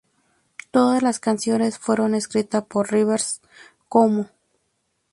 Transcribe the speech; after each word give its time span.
Todas 0.71 1.03
las 1.03 1.19
canciones 1.19 1.77
fueron 1.77 2.15
escritas 2.15 2.63
por 2.65 2.91
Rivers 2.91 3.39
Cuomo. 3.87 4.31